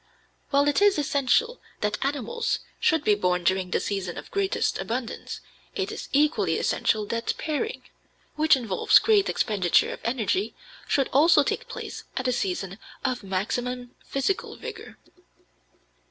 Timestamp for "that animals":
1.81-2.57